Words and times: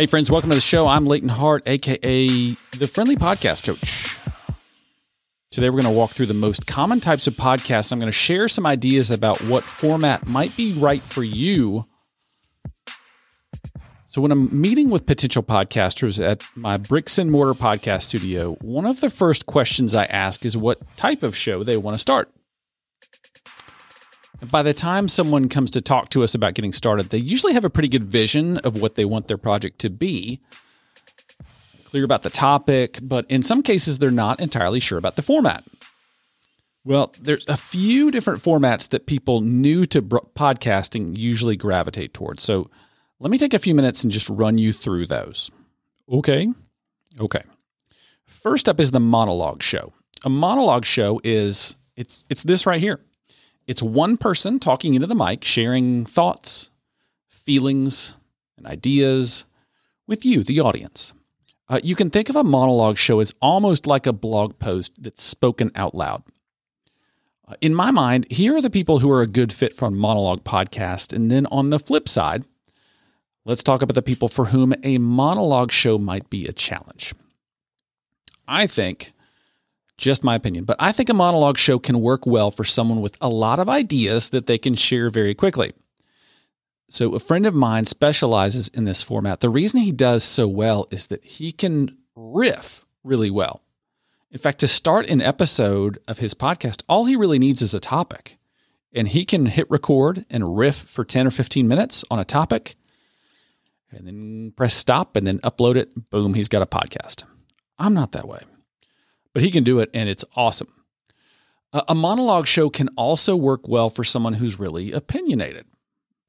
Hey, 0.00 0.06
friends, 0.06 0.30
welcome 0.30 0.48
to 0.48 0.56
the 0.56 0.62
show. 0.62 0.86
I'm 0.86 1.04
Leighton 1.04 1.28
Hart, 1.28 1.62
aka 1.66 2.26
the 2.26 2.88
Friendly 2.90 3.16
Podcast 3.16 3.64
Coach. 3.64 4.16
Today, 5.50 5.68
we're 5.68 5.82
going 5.82 5.92
to 5.92 5.98
walk 5.98 6.12
through 6.12 6.24
the 6.24 6.32
most 6.32 6.66
common 6.66 7.00
types 7.00 7.26
of 7.26 7.34
podcasts. 7.34 7.92
I'm 7.92 7.98
going 7.98 8.08
to 8.08 8.12
share 8.12 8.48
some 8.48 8.64
ideas 8.64 9.10
about 9.10 9.42
what 9.42 9.62
format 9.62 10.26
might 10.26 10.56
be 10.56 10.72
right 10.72 11.02
for 11.02 11.22
you. 11.22 11.86
So, 14.06 14.22
when 14.22 14.32
I'm 14.32 14.58
meeting 14.58 14.88
with 14.88 15.04
potential 15.04 15.42
podcasters 15.42 16.18
at 16.18 16.44
my 16.54 16.78
bricks 16.78 17.18
and 17.18 17.30
mortar 17.30 17.52
podcast 17.52 18.04
studio, 18.04 18.54
one 18.62 18.86
of 18.86 19.00
the 19.00 19.10
first 19.10 19.44
questions 19.44 19.94
I 19.94 20.06
ask 20.06 20.46
is 20.46 20.56
what 20.56 20.80
type 20.96 21.22
of 21.22 21.36
show 21.36 21.62
they 21.62 21.76
want 21.76 21.92
to 21.92 21.98
start. 21.98 22.32
By 24.48 24.62
the 24.62 24.72
time 24.72 25.08
someone 25.08 25.48
comes 25.48 25.70
to 25.72 25.80
talk 25.80 26.08
to 26.10 26.22
us 26.22 26.34
about 26.34 26.54
getting 26.54 26.72
started, 26.72 27.10
they 27.10 27.18
usually 27.18 27.52
have 27.52 27.64
a 27.64 27.70
pretty 27.70 27.88
good 27.88 28.04
vision 28.04 28.58
of 28.58 28.80
what 28.80 28.94
they 28.94 29.04
want 29.04 29.28
their 29.28 29.36
project 29.36 29.78
to 29.80 29.90
be. 29.90 30.40
Clear 31.84 32.04
about 32.04 32.22
the 32.22 32.30
topic, 32.30 32.98
but 33.02 33.26
in 33.28 33.42
some 33.42 33.62
cases, 33.62 33.98
they're 33.98 34.10
not 34.10 34.40
entirely 34.40 34.80
sure 34.80 34.98
about 34.98 35.16
the 35.16 35.22
format. 35.22 35.64
Well, 36.84 37.12
there's 37.20 37.46
a 37.46 37.56
few 37.56 38.10
different 38.10 38.42
formats 38.42 38.88
that 38.90 39.06
people 39.06 39.42
new 39.42 39.84
to 39.86 40.00
podcasting 40.00 41.18
usually 41.18 41.56
gravitate 41.56 42.14
towards. 42.14 42.42
So 42.42 42.70
let 43.18 43.30
me 43.30 43.36
take 43.36 43.52
a 43.52 43.58
few 43.58 43.74
minutes 43.74 44.02
and 44.02 44.12
just 44.12 44.30
run 44.30 44.56
you 44.56 44.72
through 44.72 45.06
those. 45.06 45.50
Okay. 46.10 46.48
Okay. 47.20 47.42
First 48.24 48.68
up 48.68 48.80
is 48.80 48.92
the 48.92 49.00
monologue 49.00 49.62
show. 49.62 49.92
A 50.24 50.30
monologue 50.30 50.86
show 50.86 51.20
is 51.22 51.76
it's 51.96 52.24
it's 52.30 52.44
this 52.44 52.66
right 52.66 52.80
here. 52.80 53.00
It's 53.70 53.84
one 53.84 54.16
person 54.16 54.58
talking 54.58 54.94
into 54.94 55.06
the 55.06 55.14
mic, 55.14 55.44
sharing 55.44 56.04
thoughts, 56.04 56.70
feelings, 57.28 58.16
and 58.56 58.66
ideas 58.66 59.44
with 60.08 60.24
you, 60.24 60.42
the 60.42 60.58
audience. 60.58 61.12
Uh, 61.68 61.78
you 61.84 61.94
can 61.94 62.10
think 62.10 62.28
of 62.28 62.34
a 62.34 62.42
monologue 62.42 62.98
show 62.98 63.20
as 63.20 63.32
almost 63.40 63.86
like 63.86 64.08
a 64.08 64.12
blog 64.12 64.58
post 64.58 65.00
that's 65.00 65.22
spoken 65.22 65.70
out 65.76 65.94
loud. 65.94 66.24
Uh, 67.46 67.54
in 67.60 67.72
my 67.72 67.92
mind, 67.92 68.26
here 68.28 68.56
are 68.56 68.60
the 68.60 68.70
people 68.70 68.98
who 68.98 69.10
are 69.12 69.22
a 69.22 69.26
good 69.28 69.52
fit 69.52 69.72
for 69.72 69.86
a 69.86 69.92
monologue 69.92 70.42
podcast. 70.42 71.12
And 71.12 71.30
then 71.30 71.46
on 71.52 71.70
the 71.70 71.78
flip 71.78 72.08
side, 72.08 72.42
let's 73.44 73.62
talk 73.62 73.82
about 73.82 73.94
the 73.94 74.02
people 74.02 74.26
for 74.26 74.46
whom 74.46 74.74
a 74.82 74.98
monologue 74.98 75.70
show 75.70 75.96
might 75.96 76.28
be 76.28 76.44
a 76.44 76.52
challenge. 76.52 77.14
I 78.48 78.66
think 78.66 79.12
just 80.00 80.24
my 80.24 80.34
opinion, 80.34 80.64
but 80.64 80.76
I 80.80 80.90
think 80.90 81.08
a 81.08 81.14
monologue 81.14 81.58
show 81.58 81.78
can 81.78 82.00
work 82.00 82.26
well 82.26 82.50
for 82.50 82.64
someone 82.64 83.00
with 83.00 83.16
a 83.20 83.28
lot 83.28 83.60
of 83.60 83.68
ideas 83.68 84.30
that 84.30 84.46
they 84.46 84.58
can 84.58 84.74
share 84.74 85.10
very 85.10 85.34
quickly. 85.34 85.72
So, 86.88 87.14
a 87.14 87.20
friend 87.20 87.46
of 87.46 87.54
mine 87.54 87.84
specializes 87.84 88.66
in 88.68 88.84
this 88.84 89.02
format. 89.02 89.38
The 89.38 89.48
reason 89.48 89.80
he 89.80 89.92
does 89.92 90.24
so 90.24 90.48
well 90.48 90.88
is 90.90 91.06
that 91.06 91.24
he 91.24 91.52
can 91.52 91.96
riff 92.16 92.84
really 93.04 93.30
well. 93.30 93.62
In 94.32 94.38
fact, 94.38 94.58
to 94.60 94.68
start 94.68 95.06
an 95.06 95.22
episode 95.22 96.00
of 96.08 96.18
his 96.18 96.34
podcast, 96.34 96.82
all 96.88 97.04
he 97.04 97.14
really 97.14 97.38
needs 97.38 97.62
is 97.62 97.74
a 97.74 97.80
topic. 97.80 98.38
And 98.92 99.06
he 99.06 99.24
can 99.24 99.46
hit 99.46 99.70
record 99.70 100.24
and 100.30 100.58
riff 100.58 100.76
for 100.76 101.04
10 101.04 101.28
or 101.28 101.30
15 101.30 101.68
minutes 101.68 102.04
on 102.10 102.18
a 102.18 102.24
topic 102.24 102.74
and 103.92 104.04
then 104.06 104.52
press 104.56 104.74
stop 104.74 105.14
and 105.14 105.24
then 105.24 105.38
upload 105.40 105.76
it. 105.76 106.10
Boom, 106.10 106.34
he's 106.34 106.48
got 106.48 106.62
a 106.62 106.66
podcast. 106.66 107.22
I'm 107.78 107.94
not 107.94 108.10
that 108.12 108.26
way 108.26 108.40
but 109.32 109.42
he 109.42 109.50
can 109.50 109.64
do 109.64 109.78
it 109.78 109.90
and 109.94 110.08
it's 110.08 110.24
awesome. 110.36 110.72
A 111.72 111.94
monologue 111.94 112.46
show 112.46 112.68
can 112.68 112.88
also 112.96 113.36
work 113.36 113.68
well 113.68 113.90
for 113.90 114.02
someone 114.02 114.32
who's 114.34 114.58
really 114.58 114.90
opinionated. 114.90 115.66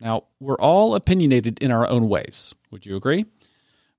Now, 0.00 0.24
we're 0.38 0.58
all 0.58 0.94
opinionated 0.94 1.62
in 1.62 1.70
our 1.70 1.88
own 1.88 2.08
ways. 2.08 2.54
Would 2.70 2.84
you 2.84 2.96
agree? 2.96 3.24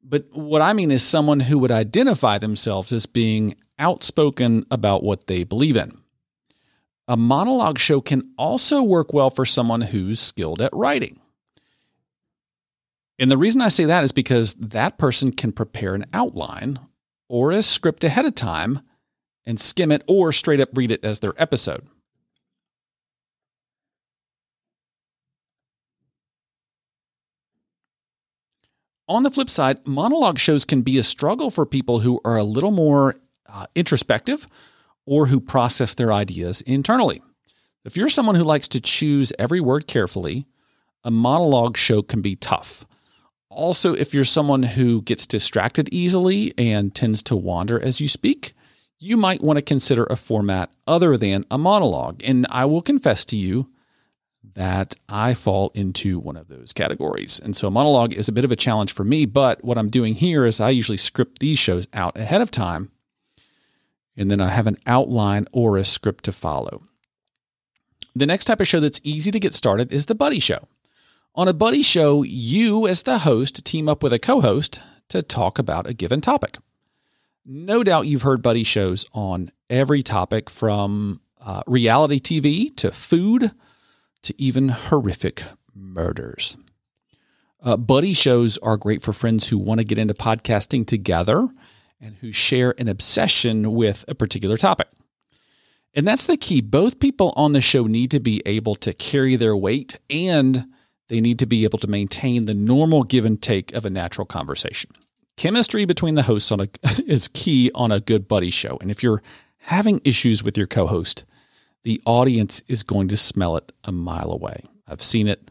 But 0.03 0.25
what 0.31 0.61
I 0.61 0.73
mean 0.73 0.91
is 0.91 1.03
someone 1.03 1.39
who 1.39 1.59
would 1.59 1.71
identify 1.71 2.37
themselves 2.37 2.91
as 2.91 3.05
being 3.05 3.55
outspoken 3.79 4.65
about 4.71 5.03
what 5.03 5.27
they 5.27 5.43
believe 5.43 5.75
in. 5.75 5.97
A 7.07 7.17
monologue 7.17 7.79
show 7.79 8.01
can 8.01 8.31
also 8.37 8.83
work 8.83 9.13
well 9.13 9.29
for 9.29 9.45
someone 9.45 9.81
who's 9.81 10.19
skilled 10.19 10.61
at 10.61 10.73
writing. 10.73 11.19
And 13.19 13.29
the 13.29 13.37
reason 13.37 13.61
I 13.61 13.67
say 13.67 13.85
that 13.85 14.03
is 14.03 14.11
because 14.11 14.55
that 14.55 14.97
person 14.97 15.31
can 15.31 15.51
prepare 15.51 15.93
an 15.93 16.05
outline 16.13 16.79
or 17.27 17.51
a 17.51 17.61
script 17.61 18.03
ahead 18.03 18.25
of 18.25 18.33
time 18.33 18.81
and 19.45 19.59
skim 19.59 19.91
it 19.91 20.03
or 20.07 20.31
straight 20.31 20.59
up 20.59 20.69
read 20.73 20.91
it 20.91 21.03
as 21.03 21.19
their 21.19 21.33
episode. 21.37 21.87
On 29.07 29.23
the 29.23 29.29
flip 29.29 29.49
side, 29.49 29.85
monologue 29.85 30.39
shows 30.39 30.63
can 30.63 30.83
be 30.83 30.97
a 30.97 31.03
struggle 31.03 31.49
for 31.49 31.65
people 31.65 31.99
who 31.99 32.21
are 32.23 32.37
a 32.37 32.45
little 32.45 32.71
more 32.71 33.15
uh, 33.45 33.65
introspective 33.75 34.47
or 35.05 35.25
who 35.25 35.41
process 35.41 35.93
their 35.93 36.13
ideas 36.13 36.61
internally. 36.61 37.21
If 37.83 37.97
you're 37.97 38.09
someone 38.09 38.35
who 38.35 38.43
likes 38.43 38.69
to 38.69 38.79
choose 38.79 39.33
every 39.37 39.59
word 39.59 39.87
carefully, 39.87 40.45
a 41.03 41.11
monologue 41.11 41.75
show 41.75 42.01
can 42.01 42.21
be 42.21 42.35
tough. 42.35 42.85
Also, 43.49 43.93
if 43.93 44.13
you're 44.13 44.23
someone 44.23 44.63
who 44.63 45.01
gets 45.01 45.27
distracted 45.27 45.89
easily 45.91 46.53
and 46.57 46.95
tends 46.95 47.21
to 47.23 47.35
wander 47.35 47.81
as 47.81 47.99
you 47.99 48.07
speak, 48.07 48.53
you 49.01 49.17
might 49.17 49.41
want 49.41 49.57
to 49.57 49.63
consider 49.63 50.05
a 50.05 50.15
format 50.15 50.71
other 50.85 51.17
than 51.17 51.43
a 51.49 51.57
monologue. 51.57 52.21
And 52.23 52.45
I 52.51 52.65
will 52.65 52.83
confess 52.83 53.25
to 53.25 53.35
you 53.35 53.67
that 54.53 54.95
I 55.09 55.33
fall 55.33 55.71
into 55.73 56.19
one 56.19 56.37
of 56.37 56.47
those 56.47 56.71
categories. 56.71 57.39
And 57.43 57.55
so 57.55 57.67
a 57.67 57.71
monologue 57.71 58.13
is 58.13 58.27
a 58.27 58.31
bit 58.31 58.45
of 58.45 58.51
a 58.51 58.55
challenge 58.55 58.93
for 58.93 59.03
me. 59.03 59.25
But 59.25 59.63
what 59.63 59.79
I'm 59.79 59.89
doing 59.89 60.13
here 60.13 60.45
is 60.45 60.61
I 60.61 60.69
usually 60.69 60.97
script 60.97 61.39
these 61.39 61.57
shows 61.57 61.87
out 61.93 62.15
ahead 62.15 62.41
of 62.41 62.51
time. 62.51 62.91
And 64.15 64.29
then 64.29 64.39
I 64.39 64.49
have 64.49 64.67
an 64.67 64.77
outline 64.85 65.47
or 65.51 65.77
a 65.77 65.85
script 65.85 66.23
to 66.25 66.31
follow. 66.31 66.83
The 68.15 68.27
next 68.27 68.45
type 68.45 68.59
of 68.59 68.67
show 68.67 68.79
that's 68.79 69.01
easy 69.03 69.31
to 69.31 69.39
get 69.39 69.55
started 69.55 69.91
is 69.91 70.05
the 70.05 70.15
buddy 70.15 70.39
show. 70.39 70.67
On 71.33 71.47
a 71.47 71.53
buddy 71.53 71.81
show, 71.81 72.21
you, 72.23 72.87
as 72.87 73.03
the 73.03 73.19
host, 73.19 73.65
team 73.65 73.89
up 73.89 74.03
with 74.03 74.13
a 74.13 74.19
co 74.19 74.41
host 74.41 74.79
to 75.09 75.23
talk 75.23 75.57
about 75.57 75.87
a 75.87 75.93
given 75.93 76.21
topic 76.21 76.57
no 77.45 77.83
doubt 77.83 78.07
you've 78.07 78.21
heard 78.21 78.41
buddy 78.41 78.63
shows 78.63 79.05
on 79.13 79.51
every 79.69 80.03
topic 80.03 80.49
from 80.49 81.21
uh, 81.39 81.61
reality 81.67 82.19
TV 82.19 82.75
to 82.77 82.91
food 82.91 83.51
to 84.23 84.41
even 84.41 84.69
horrific 84.69 85.43
murders. 85.73 86.57
Uh, 87.63 87.77
buddy 87.77 88.13
shows 88.13 88.57
are 88.59 88.77
great 88.77 89.01
for 89.01 89.13
friends 89.13 89.47
who 89.47 89.57
want 89.57 89.79
to 89.79 89.85
get 89.85 89.97
into 89.97 90.13
podcasting 90.13 90.85
together 90.85 91.47
and 91.99 92.15
who 92.17 92.31
share 92.31 92.73
an 92.77 92.87
obsession 92.87 93.73
with 93.73 94.03
a 94.07 94.15
particular 94.15 94.57
topic. 94.57 94.87
And 95.93 96.07
that's 96.07 96.25
the 96.25 96.37
key. 96.37 96.61
Both 96.61 96.99
people 96.99 97.33
on 97.35 97.51
the 97.51 97.61
show 97.61 97.85
need 97.85 98.11
to 98.11 98.19
be 98.19 98.41
able 98.45 98.75
to 98.75 98.93
carry 98.93 99.35
their 99.35 99.55
weight 99.55 99.99
and 100.09 100.67
they 101.09 101.19
need 101.19 101.39
to 101.39 101.45
be 101.45 101.65
able 101.65 101.79
to 101.79 101.87
maintain 101.87 102.45
the 102.45 102.53
normal 102.53 103.03
give 103.03 103.25
and 103.25 103.41
take 103.41 103.73
of 103.73 103.85
a 103.85 103.89
natural 103.89 104.25
conversation. 104.25 104.91
Chemistry 105.41 105.85
between 105.85 106.13
the 106.13 106.21
hosts 106.21 106.51
on 106.51 106.59
a, 106.59 106.67
is 107.07 107.27
key 107.27 107.71
on 107.73 107.91
a 107.91 107.99
good 107.99 108.27
buddy 108.27 108.51
show. 108.51 108.77
And 108.79 108.91
if 108.91 109.01
you're 109.01 109.23
having 109.57 109.99
issues 110.05 110.43
with 110.43 110.55
your 110.55 110.67
co 110.67 110.85
host, 110.85 111.25
the 111.81 111.99
audience 112.05 112.61
is 112.67 112.83
going 112.83 113.07
to 113.07 113.17
smell 113.17 113.57
it 113.57 113.71
a 113.83 113.91
mile 113.91 114.31
away. 114.31 114.61
I've 114.87 115.01
seen 115.01 115.27
it 115.27 115.49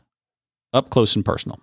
up 0.73 0.91
close 0.91 1.17
and 1.17 1.25
personal. 1.25 1.59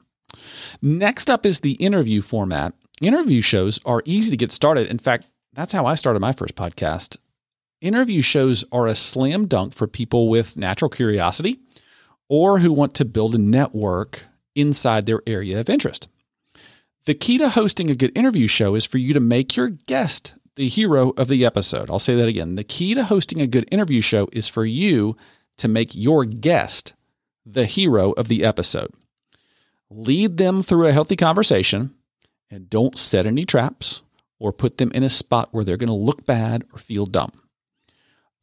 Next 0.81 1.29
up 1.29 1.45
is 1.45 1.61
the 1.61 1.75
interview 1.75 2.19
format. 2.19 2.73
Interview 3.01 3.39
shows 3.39 3.79
are 3.85 4.03
easy 4.03 4.29
to 4.31 4.35
get 4.35 4.51
started. 4.51 4.87
In 4.87 4.97
fact, 4.97 5.29
that's 5.53 5.71
how 5.71 5.85
I 5.85 5.95
started 5.95 6.19
my 6.19 6.33
first 6.33 6.55
podcast. 6.55 7.15
Interview 7.79 8.21
shows 8.21 8.65
are 8.73 8.87
a 8.87 8.95
slam 8.95 9.47
dunk 9.47 9.73
for 9.73 9.87
people 9.87 10.27
with 10.27 10.57
natural 10.57 10.89
curiosity 10.89 11.61
or 12.27 12.59
who 12.59 12.73
want 12.73 12.93
to 12.95 13.05
build 13.05 13.35
a 13.35 13.37
network 13.37 14.25
inside 14.53 15.05
their 15.05 15.21
area 15.25 15.61
of 15.61 15.69
interest. 15.69 16.09
The 17.07 17.15
key 17.15 17.37
to 17.37 17.47
hosting 17.47 17.89
a 17.89 17.95
good 17.95 18.11
interview 18.17 18.47
show 18.47 18.75
is 18.75 18.83
for 18.83 18.97
you 18.97 19.13
to 19.13 19.21
make 19.21 19.55
your 19.55 19.69
guest 19.69 20.33
the 20.57 20.67
hero 20.67 21.11
of 21.11 21.29
the 21.29 21.45
episode. 21.45 21.89
I'll 21.89 21.99
say 21.99 22.15
that 22.15 22.27
again. 22.27 22.55
The 22.55 22.65
key 22.65 22.93
to 22.95 23.05
hosting 23.05 23.39
a 23.39 23.47
good 23.47 23.65
interview 23.71 24.01
show 24.01 24.27
is 24.33 24.49
for 24.49 24.65
you 24.65 25.15
to 25.55 25.69
make 25.69 25.95
your 25.95 26.25
guest 26.25 26.95
the 27.45 27.63
hero 27.63 28.11
of 28.11 28.27
the 28.27 28.43
episode. 28.43 28.91
Lead 29.89 30.35
them 30.35 30.61
through 30.61 30.85
a 30.85 30.91
healthy 30.91 31.15
conversation 31.15 31.95
and 32.51 32.69
don't 32.69 32.97
set 32.97 33.25
any 33.25 33.45
traps 33.45 34.01
or 34.37 34.51
put 34.51 34.77
them 34.77 34.91
in 34.93 35.03
a 35.03 35.09
spot 35.09 35.47
where 35.53 35.63
they're 35.63 35.77
going 35.77 35.87
to 35.87 35.93
look 35.93 36.25
bad 36.25 36.65
or 36.73 36.77
feel 36.77 37.05
dumb. 37.05 37.31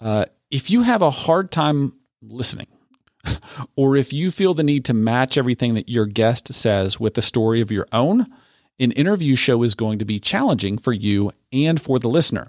Uh, 0.00 0.24
if 0.50 0.70
you 0.70 0.84
have 0.84 1.02
a 1.02 1.10
hard 1.10 1.50
time 1.50 1.92
listening, 2.22 2.68
or 3.76 3.94
if 3.94 4.10
you 4.14 4.30
feel 4.30 4.54
the 4.54 4.62
need 4.62 4.86
to 4.86 4.94
match 4.94 5.36
everything 5.36 5.74
that 5.74 5.90
your 5.90 6.06
guest 6.06 6.54
says 6.54 6.98
with 6.98 7.12
the 7.12 7.20
story 7.20 7.60
of 7.60 7.70
your 7.70 7.86
own, 7.92 8.24
an 8.78 8.92
interview 8.92 9.36
show 9.36 9.62
is 9.62 9.74
going 9.74 9.98
to 9.98 10.04
be 10.04 10.18
challenging 10.18 10.78
for 10.78 10.92
you 10.92 11.32
and 11.52 11.80
for 11.80 11.98
the 11.98 12.08
listener. 12.08 12.48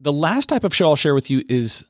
The 0.00 0.12
last 0.12 0.48
type 0.48 0.64
of 0.64 0.74
show 0.74 0.90
I'll 0.90 0.96
share 0.96 1.14
with 1.14 1.30
you 1.30 1.42
is 1.48 1.84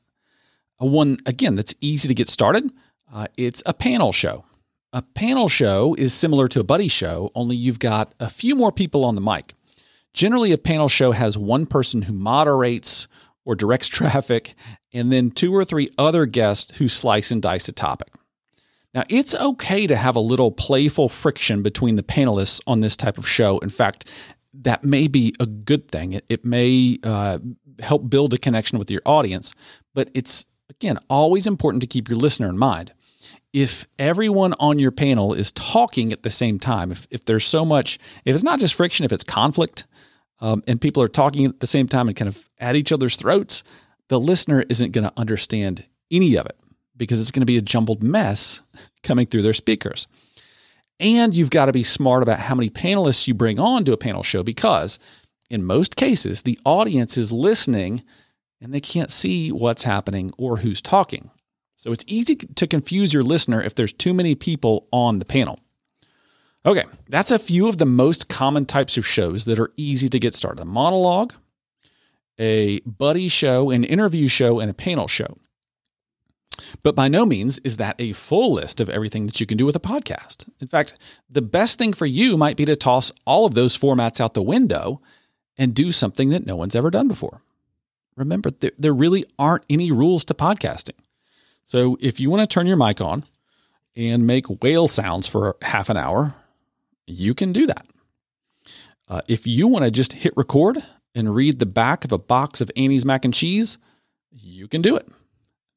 a 0.79 0.85
one, 0.85 1.17
again, 1.25 1.55
that's 1.55 1.75
easy 1.81 2.07
to 2.07 2.13
get 2.13 2.29
started. 2.29 2.71
Uh, 3.11 3.27
it's 3.37 3.61
a 3.65 3.73
panel 3.73 4.11
show. 4.11 4.45
A 4.93 5.01
panel 5.01 5.49
show 5.49 5.95
is 5.99 6.13
similar 6.13 6.47
to 6.47 6.59
a 6.59 6.63
buddy 6.63 6.87
show, 6.87 7.31
only 7.35 7.55
you've 7.55 7.79
got 7.79 8.15
a 8.19 8.29
few 8.29 8.55
more 8.55 8.71
people 8.71 9.05
on 9.05 9.15
the 9.15 9.21
mic. 9.21 9.53
Generally, 10.13 10.51
a 10.51 10.57
panel 10.57 10.89
show 10.89 11.11
has 11.11 11.37
one 11.37 11.67
person 11.67 12.03
who 12.03 12.13
moderates 12.13 13.07
or 13.45 13.55
directs 13.55 13.87
traffic, 13.89 14.55
and 14.91 15.11
then 15.11 15.29
two 15.29 15.55
or 15.55 15.63
three 15.63 15.91
other 15.97 16.25
guests 16.25 16.77
who 16.77 16.87
slice 16.87 17.29
and 17.29 17.41
dice 17.41 17.69
a 17.69 17.71
topic. 17.71 18.09
Now, 18.93 19.03
it's 19.07 19.35
okay 19.35 19.85
to 19.85 19.95
have 19.95 20.15
a 20.15 20.21
little 20.21 20.51
playful 20.51 21.09
friction 21.09 21.61
between 21.61 21.95
the 21.95 22.03
panelists 22.03 22.59
on 22.65 22.79
this 22.79 22.97
type 22.97 23.17
of 23.17 23.27
show. 23.27 23.59
In 23.59 23.69
fact, 23.69 24.05
that 24.53 24.83
may 24.83 25.07
be 25.07 25.33
a 25.39 25.45
good 25.45 25.87
thing. 25.89 26.13
It, 26.13 26.25
it 26.27 26.43
may 26.43 26.97
uh, 27.03 27.39
help 27.79 28.09
build 28.09 28.33
a 28.33 28.37
connection 28.37 28.79
with 28.79 28.89
your 28.89 29.01
audience, 29.05 29.53
but 29.93 30.09
it's, 30.15 30.45
again, 30.69 30.97
always 31.07 31.45
important 31.45 31.81
to 31.81 31.87
keep 31.87 32.09
your 32.09 32.17
listener 32.17 32.49
in 32.49 32.57
mind. 32.57 32.93
If 33.53 33.87
everyone 33.99 34.53
on 34.59 34.79
your 34.79 34.91
panel 34.91 35.33
is 35.33 35.51
talking 35.51 36.11
at 36.11 36.23
the 36.23 36.31
same 36.31 36.57
time, 36.57 36.91
if, 36.91 37.07
if 37.11 37.25
there's 37.25 37.45
so 37.45 37.63
much, 37.63 37.99
if 38.25 38.33
it's 38.33 38.43
not 38.43 38.59
just 38.59 38.73
friction, 38.73 39.05
if 39.05 39.11
it's 39.11 39.23
conflict, 39.23 39.85
um, 40.39 40.63
and 40.67 40.81
people 40.81 41.03
are 41.03 41.07
talking 41.07 41.45
at 41.45 41.59
the 41.59 41.67
same 41.67 41.87
time 41.87 42.07
and 42.07 42.17
kind 42.17 42.29
of 42.29 42.49
at 42.59 42.75
each 42.75 42.91
other's 42.91 43.17
throats, 43.17 43.63
the 44.07 44.19
listener 44.19 44.63
isn't 44.69 44.91
going 44.91 45.03
to 45.03 45.13
understand 45.17 45.85
any 46.09 46.35
of 46.35 46.45
it 46.47 46.57
because 46.99 47.19
it's 47.19 47.31
going 47.31 47.41
to 47.41 47.47
be 47.47 47.57
a 47.57 47.61
jumbled 47.61 48.03
mess 48.03 48.61
coming 49.01 49.25
through 49.25 49.41
their 49.41 49.53
speakers. 49.53 50.05
And 50.99 51.33
you've 51.33 51.49
got 51.49 51.65
to 51.65 51.71
be 51.71 51.81
smart 51.81 52.21
about 52.21 52.39
how 52.39 52.53
many 52.53 52.69
panelists 52.69 53.27
you 53.27 53.33
bring 53.33 53.59
on 53.59 53.85
to 53.85 53.93
a 53.93 53.97
panel 53.97 54.21
show 54.21 54.43
because 54.43 54.99
in 55.49 55.63
most 55.63 55.95
cases, 55.95 56.43
the 56.43 56.59
audience 56.65 57.17
is 57.17 57.31
listening 57.31 58.03
and 58.61 58.73
they 58.73 58.81
can't 58.81 59.09
see 59.09 59.49
what's 59.51 59.83
happening 59.83 60.29
or 60.37 60.57
who's 60.57 60.81
talking. 60.81 61.31
So 61.75 61.93
it's 61.93 62.03
easy 62.07 62.35
to 62.35 62.67
confuse 62.67 63.13
your 63.13 63.23
listener 63.23 63.61
if 63.61 63.73
there's 63.73 63.93
too 63.93 64.13
many 64.13 64.35
people 64.35 64.87
on 64.91 65.19
the 65.19 65.25
panel. 65.25 65.57
Okay, 66.65 66.83
that's 67.07 67.31
a 67.31 67.39
few 67.39 67.69
of 67.69 67.77
the 67.77 67.85
most 67.85 68.27
common 68.27 68.65
types 68.65 68.97
of 68.97 69.07
shows 69.07 69.45
that 69.45 69.59
are 69.59 69.71
easy 69.77 70.09
to 70.09 70.19
get 70.19 70.35
started 70.35 70.61
a 70.61 70.65
monologue, 70.65 71.33
a 72.37 72.81
buddy 72.81 73.29
show, 73.29 73.69
an 73.69 73.85
interview 73.85 74.27
show, 74.27 74.59
and 74.59 74.69
a 74.69 74.73
panel 74.73 75.07
show. 75.07 75.37
But 76.83 76.95
by 76.95 77.07
no 77.07 77.25
means 77.25 77.59
is 77.59 77.77
that 77.77 77.95
a 77.99 78.13
full 78.13 78.53
list 78.53 78.79
of 78.79 78.89
everything 78.89 79.25
that 79.25 79.39
you 79.39 79.45
can 79.45 79.57
do 79.57 79.65
with 79.65 79.75
a 79.75 79.79
podcast. 79.79 80.49
In 80.59 80.67
fact, 80.67 80.93
the 81.29 81.41
best 81.41 81.77
thing 81.77 81.93
for 81.93 82.05
you 82.05 82.37
might 82.37 82.57
be 82.57 82.65
to 82.65 82.75
toss 82.75 83.11
all 83.25 83.45
of 83.45 83.53
those 83.53 83.77
formats 83.77 84.19
out 84.19 84.33
the 84.33 84.41
window 84.41 85.01
and 85.57 85.73
do 85.73 85.91
something 85.91 86.29
that 86.29 86.45
no 86.45 86.55
one's 86.55 86.75
ever 86.75 86.89
done 86.89 87.07
before. 87.07 87.41
Remember, 88.15 88.51
there, 88.51 88.71
there 88.77 88.93
really 88.93 89.25
aren't 89.37 89.65
any 89.69 89.91
rules 89.91 90.25
to 90.25 90.33
podcasting. 90.33 90.97
So 91.63 91.97
if 91.99 92.19
you 92.19 92.29
want 92.29 92.41
to 92.41 92.53
turn 92.53 92.67
your 92.67 92.77
mic 92.77 92.99
on 92.99 93.23
and 93.95 94.25
make 94.25 94.45
whale 94.63 94.87
sounds 94.87 95.27
for 95.27 95.55
half 95.61 95.89
an 95.89 95.97
hour, 95.97 96.33
you 97.05 97.33
can 97.33 97.51
do 97.51 97.67
that. 97.67 97.87
Uh, 99.07 99.21
if 99.27 99.47
you 99.47 99.67
want 99.67 99.85
to 99.85 99.91
just 99.91 100.13
hit 100.13 100.33
record 100.35 100.83
and 101.15 101.33
read 101.33 101.59
the 101.59 101.65
back 101.65 102.05
of 102.05 102.11
a 102.11 102.17
box 102.17 102.61
of 102.61 102.69
Annie's 102.75 103.05
mac 103.05 103.25
and 103.25 103.33
cheese, 103.33 103.77
you 104.31 104.67
can 104.67 104.81
do 104.81 104.95
it. 104.95 105.07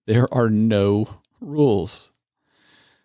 There 0.06 0.32
are 0.32 0.50
no 0.50 1.08
rules. 1.40 2.10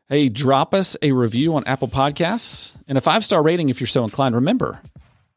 Hey, 0.10 0.30
drop 0.30 0.74
us 0.74 0.96
a 1.02 1.12
review 1.12 1.56
on 1.56 1.64
Apple 1.66 1.88
Podcasts 1.88 2.76
and 2.88 2.98
a 2.98 3.02
five 3.02 3.26
star 3.26 3.44
rating 3.44 3.70
if 3.70 3.80
you're 3.80 3.88
so 3.88 4.04
inclined. 4.04 4.36
Remember, 4.36 4.82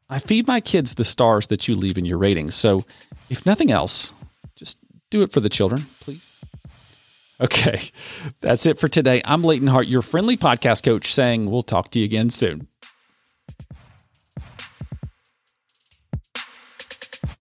I 0.09 0.19
feed 0.19 0.47
my 0.47 0.61
kids 0.61 0.95
the 0.95 1.05
stars 1.05 1.49
that 1.49 1.69
you 1.69 1.75
leave 1.75 1.99
in 1.99 2.05
your 2.05 2.19
ratings. 2.19 2.55
So, 2.55 2.85
if 3.29 3.45
nothing 3.45 3.71
else, 3.71 4.13
just 4.55 4.79
do 5.11 5.23
it 5.23 5.33
for 5.33 5.41
the 5.41 5.49
children, 5.49 5.87
please. 6.01 6.39
Okay, 7.41 7.81
that's 8.41 8.67
it 8.67 8.79
for 8.79 8.87
today. 8.87 9.23
I'm 9.25 9.43
Leighton 9.43 9.69
Hart, 9.69 9.87
your 9.87 10.03
friendly 10.03 10.37
podcast 10.37 10.85
coach, 10.85 11.13
saying 11.15 11.51
we'll 11.51 11.63
talk 11.63 11.91
to 11.91 11.99
you 11.99 12.05
again 12.05 12.31
soon. 12.31 12.69